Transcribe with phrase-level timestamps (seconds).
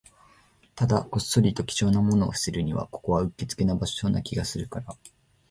[0.73, 4.97] ただ、こっそりと貴重なものを捨てるには、ここはうってつけな場所な気がするから